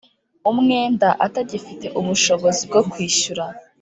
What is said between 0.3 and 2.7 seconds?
umwenda atagifite ubushobozi